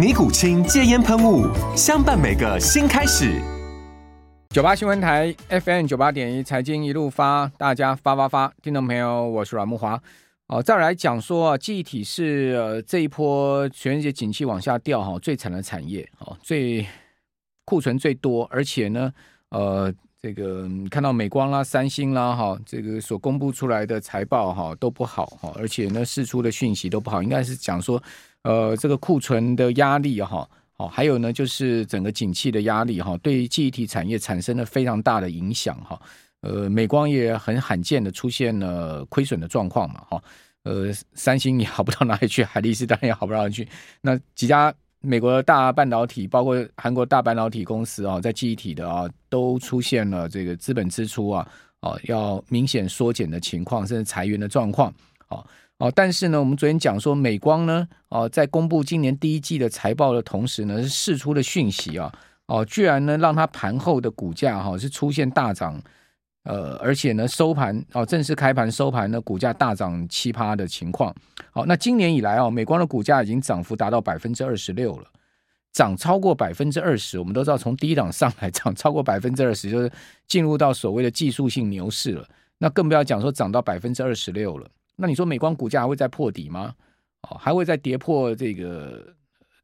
[0.00, 1.44] 尼古清戒烟喷雾，
[1.76, 3.38] 相伴每个新开始。
[4.48, 10.02] 九八新闻台 FM 九八点一，财经一路发，大家发发发，听众朋友，我是阮木华。
[10.46, 16.86] 哦，再来讲说啊，记忆体是呃这一波全世界景气往下掉哈，最惨的产业哦，最
[17.66, 19.12] 库存最多，而且呢，
[19.50, 28.02] 呃，这个看到美光啦、三星啦哈，这个所公布出来的财报哈都不好哈，而且呢，释出的讯息都不好，应该是讲说。
[28.42, 36.00] 呃，这个库存的压力哈，好，还有呢，就是整个景气的压力哈，对记忆体产业产生了非常大的影响哈。
[36.40, 40.22] 呃，美光也很罕见的出现了亏损的状况嘛哈。
[40.62, 43.68] 呃，三星也好不到哪里去，海力士当然也好不到哪里去。
[44.00, 51.48] 那几家美国的大半导体，包括韩国大半导体公司啊，在记忆体的啊，都出现了这个资本支出啊，
[51.80, 54.92] 啊，要明显缩减的情况，甚至裁员的状况
[55.28, 55.44] 啊。
[55.78, 62.12] 哦，但是呢，我们昨天讲说，美光呢，哦，在公布今年第一季的财报的同时呢，是释出的讯息啊，
[62.44, 65.80] 哦，居然呢，让它盘后的股价哈是出现大涨，
[66.44, 71.14] 呃，而且呢，收盘哦，正式开盘收盘呢，股价大涨七趴的情况。
[71.50, 75.06] 好，那今年以来哦，美光的股价已经涨幅达到百分之二十六了，
[75.72, 79.92] 涨超过百分之二十，我们都知道从低档上来涨超过百分之二十，就是
[80.26, 82.26] 进入到所谓的技术性牛市了。
[82.56, 84.66] 那更不要讲说涨到百分之二十六了。
[84.96, 86.74] 那你说美光股价还会再破底吗？
[87.28, 89.14] 哦，还会再跌破这个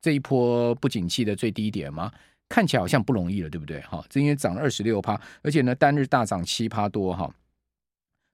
[0.03, 2.13] 这一波不景气的最低点吗？
[2.49, 3.81] 看起来好像不容易了，对不对？
[3.81, 7.31] 哈，这因为涨了二十六趴，而且呢单日大涨七趴多哈。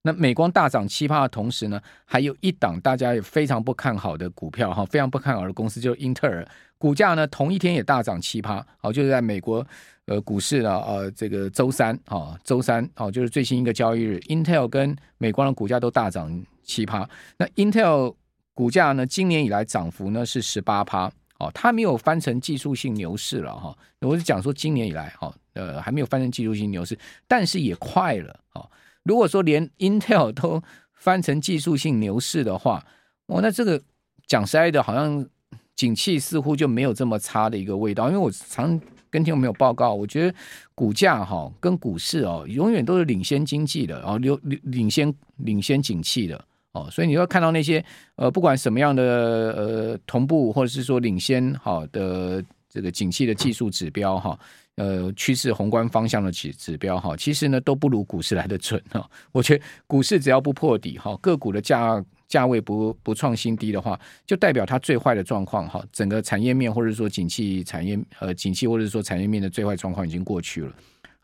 [0.04, 6.46] 那美光大涨七趴的同时呢，还有一档大家也非常不看好的股票哈，非常不看好的公司就是英特尔，
[6.76, 9.66] 股价呢同一天也大涨七趴，好，就是在美国。
[10.06, 17.08] 呃，股市呢，呃，这个周三啊，周三哦，就是最新一个交易日，Intel 跟美光的股价都大涨七趴。
[17.36, 18.12] 那 Intel
[18.52, 21.08] 股价呢，今年以来涨幅呢是十八趴，
[21.42, 23.76] 哦，它没有翻成技术性牛市了哈。
[24.00, 28.70] 我是讲说今年以来哈，呃，还没有翻成技术性牛市，但是也快了哦。
[29.02, 32.84] 如果说连 Intel 都翻成技术性牛市的话，
[33.26, 33.82] 哦，那这个
[34.26, 35.26] 讲实在的，好像
[35.74, 38.80] 景气似乎就没有这么差的一个味道，因为我常。
[39.12, 40.34] 跟听众朋友报告，我觉得
[40.74, 46.42] 股价哈跟股市哦，永远都是领先经济的，然后领领领先领先景气的
[46.72, 47.84] 哦，所以你要看到那些
[48.16, 54.38] 呃，不管什么样的呃同步或者是说领先好的这个景气的技术指标哈，
[54.76, 59.08] 呃趋势宏观方向的指指标哈，其实呢都不如股市来得准哈。
[59.32, 62.04] 我觉得股市只要不破底哈，个股的价。
[62.28, 70.72] 价位不不创新低的话，就代表它最坏的状况哈，整个产业面或者说景气产业呃景气或者说产业面的最坏状况已经过去了。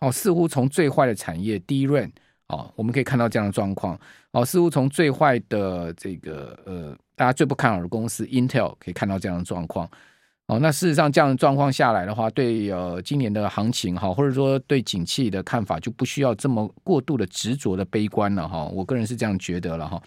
[0.00, 2.10] 哦，似乎从最坏的产业 DRAM
[2.48, 3.98] 哦，我们可以看到这样的状况。
[4.32, 9.88] 哦，似乎从最坏的这个呃大家最不看好的公司 Intel 可以看到这样的状况。
[10.46, 18.64] 哦，那事实上这样的状况下来的话，对呃今年的行情哈，或者说对景气的看法就不需要这么过度的执着的悲观了哈。
[18.64, 20.02] 我个人是这样觉得了哈。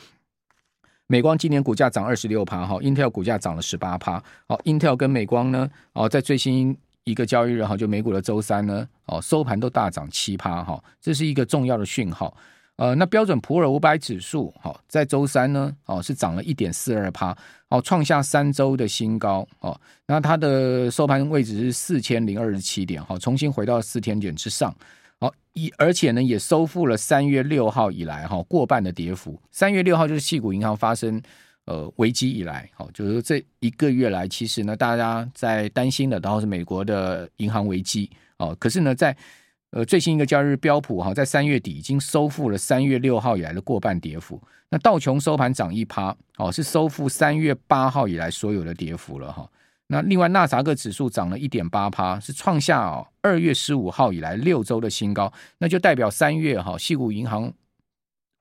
[1.05, 12.35] 美光今年股价涨二十六趴，哈，Intel 股价涨了十八趴，好，Intel 跟美光呢，哦，在最新一个交易日哈，就美股的周三呢，哦，收盘都大涨七趴，哈，这是一个重要的讯号。
[12.77, 17.35] 呃，那标准普尔五百指数，好，在周三呢，哦，是涨了一点四二趴，
[17.69, 24.73] 哦，创下三周的新高，哦，那它的收盘位置是四千零二十七点，哈，重新回到四千点之上。
[25.19, 29.39] 好，一而且呢，也收复了三月六号以来哈过半的跌幅。
[29.51, 31.21] 三月六号就是矽谷银行发生
[31.65, 38.55] 呃危机以来，好，就是这一个月来，其实呢，大家在担心的，然后是美国的银行危机哦。
[38.59, 39.15] 可是呢，在
[39.71, 44.41] 呃最新一个交易日，标普哈在三月底已经收复了三月六号以来的过半跌幅。
[44.69, 49.49] 那道琼收盘涨一趴，哦，是收复三月八号以来所有的跌幅了哈。
[49.87, 57.51] 那另外纳萨克指数涨了一点八趴，是创下哦二月十五号以来六周的新高，那就代表三月哈矽谷银行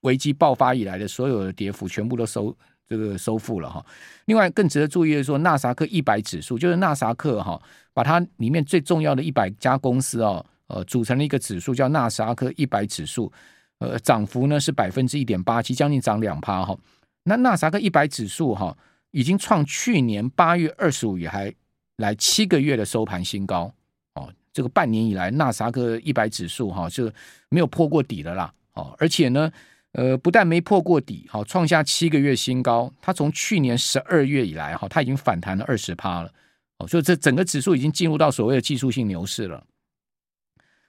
[0.02, 2.56] 危机爆发以来的所有的跌幅全部都收
[2.90, 3.84] 这个收复了哈。
[4.24, 7.60] 另外更值得注意的是说，纳萨克一百指数就是纳萨克哈
[7.94, 13.32] 把它里面最重要的一百家公司哦呃组成了一个指数叫纳萨克一百指数，
[13.78, 16.76] 呃涨幅呢是百分之一点八七，将近涨两趴哈。
[17.22, 18.76] 那纳萨克一百指数哈
[19.12, 21.54] 已经创去年八月二十五以来
[21.98, 23.72] 来七个月的收盘新高
[24.14, 27.08] 哦，这个半年以来纳萨克一百指数哈就
[27.50, 29.48] 没有破过底了啦哦，而且呢。
[29.92, 32.92] 呃，不但没破过底，好，创下七个月新高。
[33.00, 36.32] 它从去年十二月以来，哈，它已经反弹了二十趴了。
[36.78, 39.64] 哦，所以这整个指数已经进入到所谓的技术性牛市了。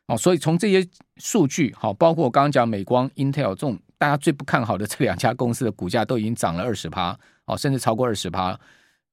[0.07, 0.87] 哦，所以从这些
[1.17, 8.59] 数据，好，包括我刚刚讲美光、Intel 这种大家最不看好的这两家公司的股价，都已经涨了二十趴，哦，甚至超过二十趴。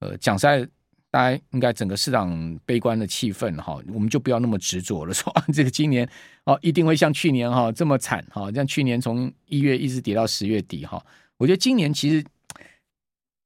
[0.00, 0.68] 呃，讲在。
[1.10, 6.08] 大家应该整个市场悲观的气氛哈，我们就不要那么执着了，说 这个今年
[6.44, 11.02] 哦一定会像去年哈这么惨哈，像去年从一月一直跌到十月底哈。
[11.38, 12.22] 我觉得今年其实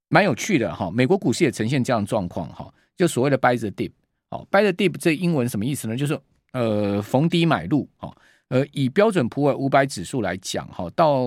[0.08, 3.92] 蛮有趣的哈，美国股市也呈现这样的状况哈，就所谓的 buy the dip
[4.30, 5.96] 哦，buy the dip 这英文什么意思呢？
[5.96, 6.18] 就是
[6.52, 8.12] 呃逢低买入哈，
[8.48, 11.26] 呃以标准普尔五百指数来讲哈，到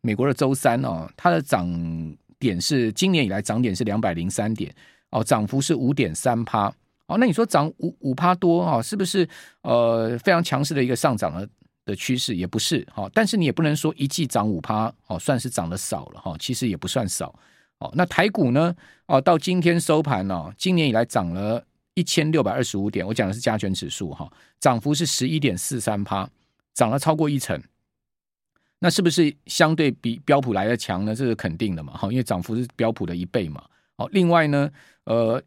[0.00, 1.66] 美国的周三哦，它的涨
[2.38, 4.72] 点是今年以来涨点是两百零三点。
[5.12, 6.66] 哦，涨幅是五点三趴。
[7.06, 9.28] 哦，那你说涨五五趴多啊，是不是
[9.62, 11.48] 呃非常强势的一个上涨的
[11.84, 12.34] 的趋势？
[12.34, 17.34] 也不是哈，但是你也不能说一季涨五趴哦，算是涨得少了哈，其实也不算少。
[17.78, 18.74] 哦，那台股呢？
[19.06, 21.62] 哦，到今天收盘哦，今年以来涨了
[21.94, 24.30] 一千六百二十五点，我讲的是加权指数哈，
[24.60, 26.26] 涨幅是十一点四三趴，
[26.72, 27.60] 涨了超过一成。
[28.78, 31.14] 那是不是相对比标普来的强呢？
[31.14, 33.62] 这是肯定的嘛，哈，因为涨幅是标普的一倍嘛。
[33.96, 34.70] 哦，另外呢，
[35.04, 35.42] 呃，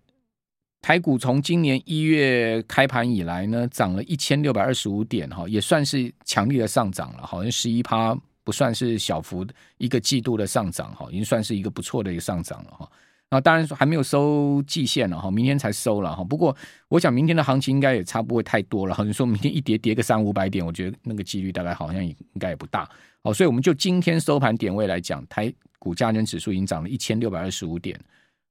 [0.81, 9.45] 台股从今年一月开盘以来呢，涨了一千六百二十五点，哈，也算是强力的上涨了，好像十一趴，不算是小幅
[9.77, 12.89] 一个季度的上涨，哈，已经算是一个不错的一个上涨了，哈。
[13.31, 16.23] 那当然还没有收季线了，哈，明天才收了，哈。
[16.23, 16.55] 不过
[16.87, 22.87] 我想明天的行情应该也差不多太多了，好像说明天一跌跌个三五百点，我觉得那个几率大概好像也应该也不大，
[23.23, 27.99] 好，所以我们就今天收盘点位来讲，台股加权指数已经涨了一千六百二十五点。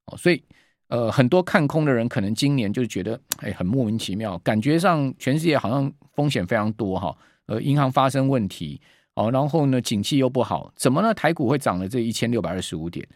[0.06, 0.42] 哦，所以
[0.88, 7.16] 呃，很多看空的人可能今年就觉得哎，很莫名其妙，感觉上全世界好像风险非常多哈，
[7.46, 8.80] 呃，银行发生问题
[9.14, 11.14] 哦，然后呢，景气又不好，怎么呢？
[11.14, 13.06] 台股会涨了这一千六百二十五点，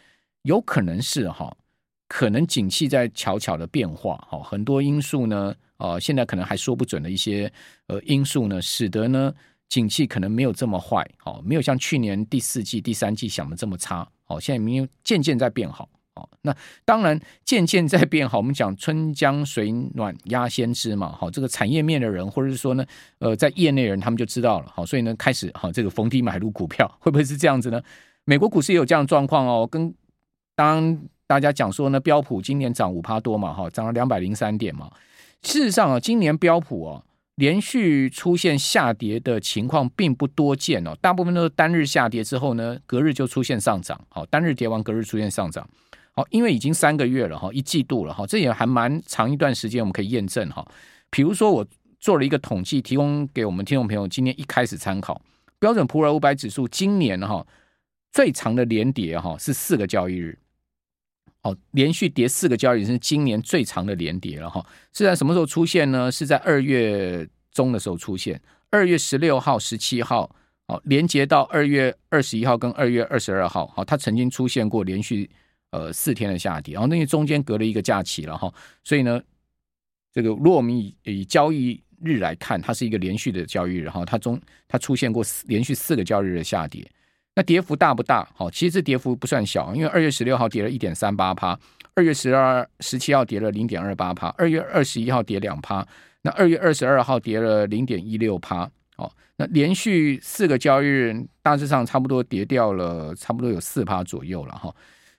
[0.43, 1.55] 有可能是哈，
[2.09, 7.53] 可能景气在悄悄的变化哈，很多因素呢，呃，现在可能还说不准的一些
[7.89, 9.33] 呃因素呢，使得呢，
[9.69, 15.87] 景气可能没有这么坏，哦，没有像去年第四季、第三季想的这么差，哦，现在明明渐渐在变好。
[16.43, 18.39] 那当然，渐渐在变好。
[18.39, 22.85] 我们讲春江水暖鸭先知嘛，好，这个产业面的人，或者是说呢，
[23.19, 27.83] 呃，在业内人，他们就知道了，好，所以呢，开始好，这个逢低买入股票，会不会是这样子呢？
[28.25, 29.69] 美国股市也有这样状况哦。
[29.71, 29.95] 跟
[30.55, 34.91] 当大家讲说呢，标普今年涨五趴多嘛，哈，涨了两百零三点嘛。
[35.43, 37.05] 事实上啊，今年标普哦，
[37.37, 45.69] 连续出现下跌的情况并不多见哦，大部分都是单日下跌之后呢，隔日就出现上涨，好，单日跌完，隔日出现上涨。
[46.19, 50.67] 哦，因为已经三个月了哈，一季度了哈，这也还蛮长一段时间，我们可以验证哈。
[51.11, 51.65] 比如说，我
[52.01, 55.23] 做了一个统计，提供给我们听众朋友，今天一开始参考
[55.61, 57.47] 标准普尔五百指数，今年哈
[58.11, 60.37] 最长的连跌哈是四个交易日，
[61.43, 64.67] 哦，连续跌四个交易日是今年最长的连跌了哈。
[64.93, 66.11] 是在什么时候出现呢？
[66.11, 70.29] 是在二月中的时候出现，二月十六号、十七号，
[70.67, 75.31] 哦，连接到二月二十一号跟二月二十二号，好，它曾经出现过连续。
[75.71, 78.51] 呃，四天的下跌，然后那些中间隔了一个假期了哈，
[78.83, 79.21] 所以呢，
[80.15, 86.91] 这个如果我们以以交易日来看，它是一个连续的交易日哈，它中它出现过四连续四个交易日的下跌，
[87.35, 88.27] 那跌幅大不大？
[88.35, 91.59] 好，其实这跌幅不算小，因为二月十六号跌了一点三八趴，
[91.95, 95.87] 二月十二、十七号跌了零点二八趴，二月二十一号跌两趴，
[96.23, 98.63] 那二月二十二号跌了零点一六趴，
[98.97, 104.75] 哦，那连续四个交易日大致上差不多跌掉了，差不多有四趴左右了哈。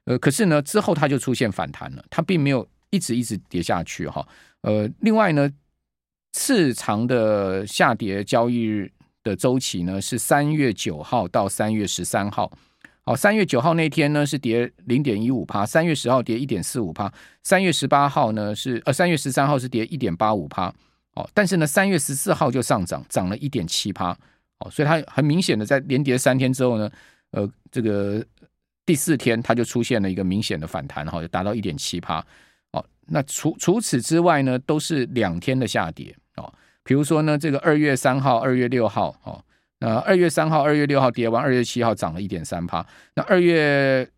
[0.09, 4.27] 呃，可是呢，之后它就出现反弹了，它并没有一直一直跌下去哈。
[4.61, 5.47] 呃，另外呢，
[6.31, 12.51] 次长的下跌交易日的周期呢是三月九号到三月十三号。
[13.03, 17.13] 好，三月九号那天呢是跌零点一五趴，三月十号跌一点四五趴，
[17.43, 20.73] 三月十八号呢是呃三月十三号是跌一点八五趴。
[21.13, 24.09] 哦，但是呢，三月十四号就上涨，涨了一点七趴。
[24.57, 26.89] 哦，所以它很明显的在连跌三天之后呢，
[27.29, 28.25] 呃，这个。
[28.89, 32.25] 第四天，它就出现了一个明显的反弹，哈，就达到一点七趴，
[32.71, 36.51] 哦，那除除此之外呢，都是两天的下跌哦。
[36.83, 39.39] 比如说呢，这个二月三号、二月六号哦，
[39.77, 42.83] 那二月三号、二月六号跌完，二月七号涨了一点三趴。
[43.13, 44.09] 那二月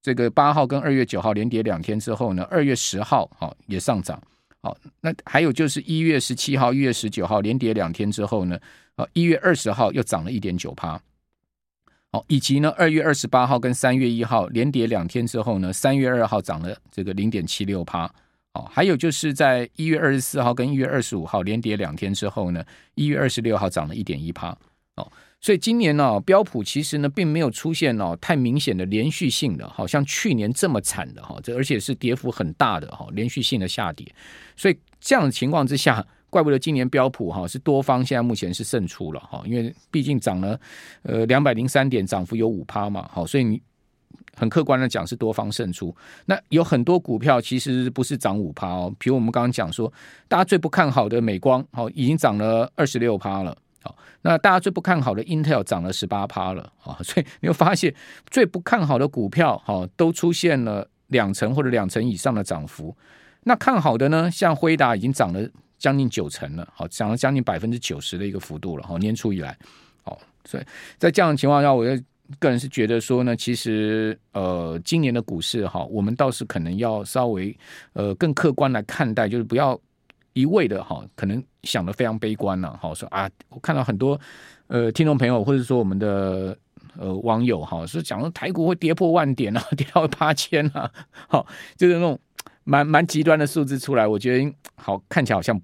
[0.00, 4.22] 这个八号跟二月九号连跌两天之后呢，二月十号哦也上涨。
[4.62, 8.56] 好，那还有就是一月十七号、一月十九号连跌两天之后呢，
[8.94, 10.96] 啊，一月二十号又涨了一点九趴。
[12.12, 18.04] 哦，以及呢，二月二十八号跟三月一号连跌两天之后呢，三月二号涨了这个零点七六趴。
[18.54, 22.64] 哦，还有就是在一月二十四号跟一月二十五号连跌两天之后呢，
[22.96, 24.48] 一月二十六号涨了一点一趴。
[24.96, 34.04] 哦，所以今年呢，标普其实呢并没有出现哦太明显的连续性的，好像去年这么惨的哈，这而且是跌幅很大的哈，连续性的下跌。
[34.56, 36.04] 所以这样的情况之下。
[36.30, 40.58] 怪不得今年标普哈是多方现在目前是胜出了哈，因为毕竟涨了
[41.02, 43.60] 呃两百零三点，涨幅有五趴嘛，好，所以你
[44.36, 45.94] 很客观的讲是多方胜出。
[46.26, 49.92] 那有很多股票其实不是涨五趴哦，比如我们刚刚讲说，
[50.28, 57.92] 大家最不看好的美光，好，已经涨了二十六趴了，好，那大家最不看好的 Intel 涨了十八趴了，啊，所以你会发现
[58.30, 62.96] 最不看好的股票，哈，都出现了两成或者两成以上的涨幅。
[63.44, 65.48] 那看好的呢，像辉达已经涨了。
[65.80, 69.58] 将近九成了，好，涨了将近百分之九十的一个幅度了，好，年初以来，
[70.04, 70.64] 好，所以
[70.98, 71.82] 在这样的情况下，我
[72.38, 77.56] 个人是觉得说呢，其实呃，今年的股市哈，我们倒是可能要稍微
[77.94, 79.80] 呃更客观来看待，就是不要
[80.34, 84.20] 一味的哈，可能想得非常悲观了，好说啊，我看到很多
[84.66, 86.54] 呃听众朋友或者说我们的
[86.98, 90.88] 呃网友哈，是讲说台股会跌破万点啊， 跌到八千啊，
[91.26, 91.46] 好，
[91.76, 92.20] 就是那种。
[92.62, 95.58] 蛮蛮极端的数字出来，我觉得好看起来好像，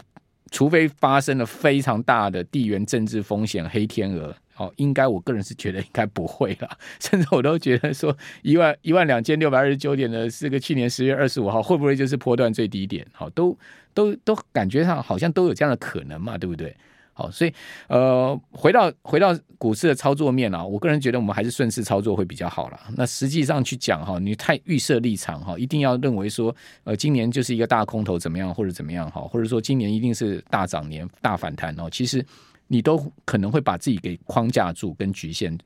[0.51, 13.07] 除非发生了非常大的地缘政治风险，黑天鹅哦，应该我个人是觉得应该不会啦， 甚至我都觉得说一万一万两千六百二十九点的这个去年十月二十五号，会不会就是波段最低点？
[13.13, 13.57] 好，都
[13.93, 16.75] 都都感觉上好像都有这样的可能嘛，对不对？
[17.19, 17.53] 好，所以
[17.89, 22.79] 呃，回到回到股市的操作面啊，我个人觉得我们还是顺势操作会比较好了。
[22.95, 26.55] 那实际上去讲哈，你太预设立场哈，一定要认为说
[26.85, 31.89] 呃，今年就是一个大空头怎么样，或者怎么样哈，或者说今年一定是大涨年、大反弹哦。
[31.91, 32.23] 其实
[32.67, 35.59] 你都可能会把自己给框架住跟局限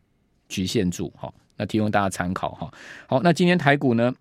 [0.49, 1.29] 局限住哈。
[1.57, 2.73] 那提供大家参考哈。
[3.09, 4.15] 好，那今天台股呢？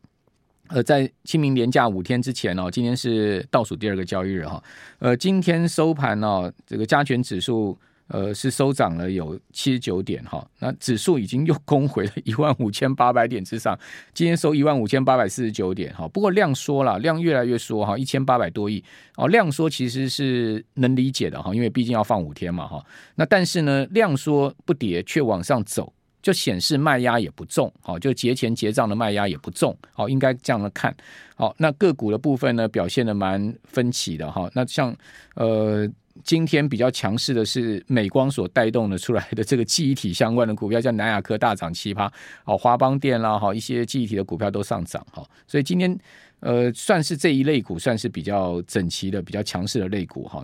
[0.69, 4.63] 呃，在清明连假五天之前哦，今天是倒数第二个交易日哈。
[4.99, 7.75] 呃，今天收盘哦，这个加权指数
[8.07, 10.47] 呃是收涨了有七十九点哈。
[10.59, 13.75] 那指数已经又攻回了一万五千八百点之上，
[14.13, 16.07] 今天收一万五千八百四十九点哈。
[16.09, 18.83] 不过量缩了，量越来越缩哈，一千八百多亿
[19.15, 19.27] 哦。
[19.27, 22.85] 量缩其实是能理解的哈，因为毕竟要放五天嘛哈。
[23.15, 25.91] 那但是呢，量缩不跌却往上走。
[26.21, 30.95] 就显示卖压也不重，好，就节前结账的卖压也不重，好，应该这样的看，
[31.35, 34.95] 好，那个股的部分呢，表现的蛮分歧的哈，那像
[35.35, 35.89] 呃
[36.25, 42.11] 今天比较强势的是美光所带动的出来的这个记忆体相关的股票，像南亚科大涨七趴，
[42.43, 45.97] 好，华邦电啦，哈，一些记忆体的股票都上涨，哈，所以今天
[46.41, 50.37] 呃算是这一类股算是比较整齐的、比较强势的类股哈。